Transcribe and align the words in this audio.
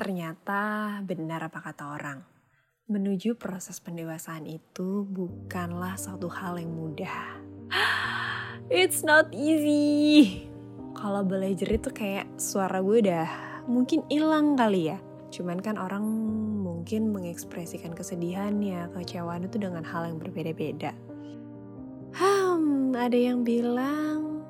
Ternyata 0.00 0.96
benar 1.04 1.52
apa 1.52 1.60
kata 1.60 1.92
orang. 1.92 2.24
Menuju 2.88 3.36
proses 3.36 3.84
pendewasaan 3.84 4.48
itu 4.48 5.04
bukanlah 5.04 6.00
suatu 6.00 6.24
hal 6.32 6.56
yang 6.56 6.72
mudah. 6.72 7.36
It's 8.72 9.04
not 9.04 9.28
easy. 9.36 10.48
Kalau 10.96 11.20
belajar 11.20 11.68
itu 11.68 11.92
kayak 11.92 12.32
suara 12.40 12.80
gue 12.80 13.04
udah 13.04 13.28
mungkin 13.68 14.00
hilang 14.08 14.56
kali 14.56 14.88
ya. 14.88 14.96
Cuman 15.36 15.60
kan 15.60 15.76
orang 15.76 16.00
mungkin 16.64 17.12
mengekspresikan 17.12 17.92
kesedihannya, 17.92 18.96
kecewaan 18.96 19.52
itu 19.52 19.60
dengan 19.60 19.84
hal 19.84 20.08
yang 20.08 20.16
berbeda-beda. 20.16 20.96
Hmm, 22.16 22.96
ada 22.96 23.20
yang 23.20 23.44
bilang 23.44 24.48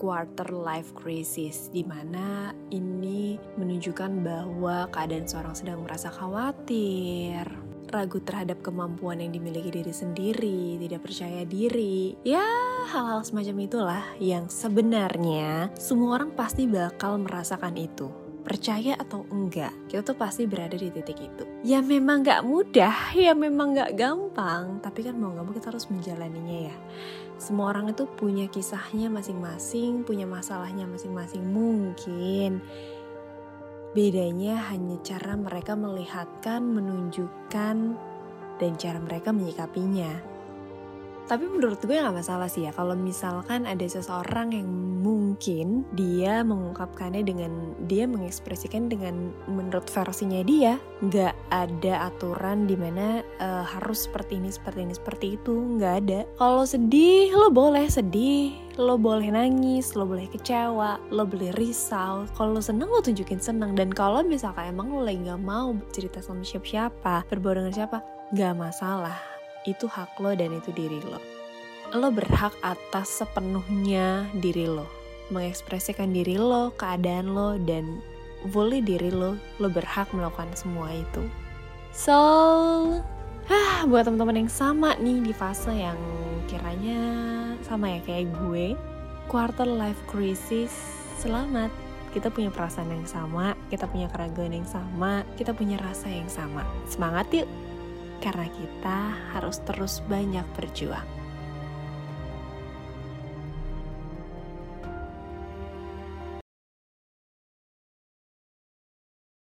quarter 0.00 0.50
life 0.50 0.90
crisis 0.96 1.70
di 1.70 1.84
mana 1.84 2.56
ini 2.72 3.29
menunjukkan 3.80 4.12
bahwa 4.20 4.92
keadaan 4.92 5.24
seorang 5.24 5.56
sedang 5.56 5.80
merasa 5.80 6.12
khawatir, 6.12 7.48
ragu 7.88 8.20
terhadap 8.20 8.60
kemampuan 8.60 9.24
yang 9.24 9.32
dimiliki 9.32 9.72
diri 9.72 9.88
sendiri, 9.88 10.76
tidak 10.76 11.00
percaya 11.00 11.48
diri. 11.48 12.12
Ya, 12.20 12.44
hal-hal 12.92 13.24
semacam 13.24 13.56
itulah 13.64 14.04
yang 14.20 14.52
sebenarnya 14.52 15.72
semua 15.80 16.20
orang 16.20 16.36
pasti 16.36 16.68
bakal 16.68 17.24
merasakan 17.24 17.80
itu. 17.80 18.12
Percaya 18.44 19.00
atau 19.00 19.24
enggak, 19.32 19.72
kita 19.88 20.12
tuh 20.12 20.16
pasti 20.20 20.44
berada 20.44 20.76
di 20.76 20.92
titik 20.92 21.16
itu. 21.16 21.48
Ya 21.64 21.80
memang 21.80 22.20
gak 22.20 22.44
mudah, 22.44 23.16
ya 23.16 23.32
memang 23.32 23.80
gak 23.80 23.96
gampang, 23.96 24.84
tapi 24.84 25.08
kan 25.08 25.16
mau 25.16 25.32
gak 25.32 25.44
mau 25.48 25.56
kita 25.56 25.72
harus 25.72 25.88
menjalaninya 25.88 26.68
ya. 26.68 26.76
Semua 27.40 27.72
orang 27.72 27.96
itu 27.96 28.04
punya 28.04 28.44
kisahnya 28.52 29.08
masing-masing, 29.08 30.04
punya 30.04 30.28
masalahnya 30.28 30.84
masing-masing 30.84 31.40
mungkin. 31.48 32.60
Bedanya 33.90 34.70
hanya 34.70 35.02
cara 35.02 35.34
mereka 35.34 35.74
melihatkan, 35.74 36.62
menunjukkan, 36.62 37.76
dan 38.62 38.72
cara 38.78 39.02
mereka 39.02 39.34
menyikapinya. 39.34 40.29
Tapi 41.30 41.46
menurut 41.46 41.78
gue 41.78 41.94
gak 41.94 42.10
masalah 42.10 42.50
sih 42.50 42.66
ya 42.66 42.74
kalau 42.74 42.98
misalkan 42.98 43.62
ada 43.62 43.86
seseorang 43.86 44.50
yang 44.50 44.66
mungkin 45.00 45.86
dia 45.94 46.42
mengungkapkannya 46.42 47.22
dengan 47.22 47.78
dia 47.86 48.10
mengekspresikan 48.10 48.90
dengan 48.90 49.30
menurut 49.46 49.86
versinya 49.88 50.42
dia 50.42 50.76
nggak 51.00 51.32
ada 51.48 52.12
aturan 52.12 52.66
di 52.66 52.74
mana 52.74 53.22
uh, 53.40 53.62
harus 53.62 54.10
seperti 54.10 54.42
ini 54.42 54.52
seperti 54.52 54.84
ini 54.84 54.94
seperti 54.98 55.26
itu 55.40 55.54
nggak 55.78 55.94
ada. 56.04 56.20
Kalau 56.34 56.66
sedih 56.66 57.32
lo 57.32 57.48
boleh 57.48 57.86
sedih, 57.86 58.52
lo 58.76 59.00
boleh 59.00 59.32
nangis, 59.32 59.94
lo 59.94 60.04
boleh 60.04 60.28
kecewa, 60.28 61.00
lo 61.14 61.24
boleh 61.24 61.54
risau. 61.56 62.28
Kalau 62.36 62.58
lo 62.58 62.62
seneng 62.62 62.92
lo 62.92 63.00
tunjukin 63.00 63.40
seneng 63.40 63.78
dan 63.78 63.88
kalau 63.94 64.20
misalkan 64.20 64.68
emang 64.68 64.92
lo 64.92 65.06
lagi 65.06 65.22
nggak 65.22 65.40
mau 65.40 65.72
cerita 65.94 66.20
sama 66.20 66.44
siapa-siapa, 66.44 67.24
berbau 67.30 67.56
dengan 67.56 67.72
siapa, 67.72 68.02
nggak 68.34 68.54
masalah 68.58 69.39
itu 69.68 69.84
hak 69.88 70.16
lo 70.20 70.32
dan 70.32 70.56
itu 70.56 70.72
diri 70.72 71.00
lo. 71.04 71.20
Lo 71.90 72.08
berhak 72.14 72.54
atas 72.62 73.10
sepenuhnya 73.20 74.30
diri 74.38 74.64
lo, 74.64 74.86
mengekspresikan 75.34 76.14
diri 76.14 76.38
lo, 76.38 76.70
keadaan 76.78 77.34
lo, 77.34 77.58
dan 77.58 77.98
fully 78.48 78.80
diri 78.80 79.10
lo, 79.10 79.36
lo 79.58 79.68
berhak 79.68 80.08
melakukan 80.14 80.48
semua 80.54 80.94
itu. 80.94 81.26
So, 81.90 82.16
ah, 83.50 83.82
buat 83.90 84.06
teman-teman 84.06 84.46
yang 84.46 84.52
sama 84.52 84.94
nih 85.02 85.18
di 85.20 85.34
fase 85.34 85.74
yang 85.74 85.98
kiranya 86.46 87.02
sama 87.66 87.98
ya 87.98 88.00
kayak 88.06 88.30
gue, 88.46 88.78
quarter 89.26 89.66
life 89.66 89.98
crisis, 90.06 90.70
selamat. 91.18 91.68
Kita 92.10 92.26
punya 92.26 92.50
perasaan 92.50 92.90
yang 92.90 93.06
sama, 93.06 93.54
kita 93.70 93.86
punya 93.86 94.10
keraguan 94.10 94.50
yang 94.50 94.66
sama, 94.66 95.22
kita 95.38 95.54
punya 95.54 95.78
rasa 95.78 96.10
yang 96.10 96.26
sama. 96.26 96.66
Semangat 96.90 97.30
yuk! 97.30 97.46
Karena 98.20 98.46
kita 98.52 98.98
harus 99.34 99.58
terus 99.64 100.04
banyak 100.06 100.44
berjuang. 100.54 101.19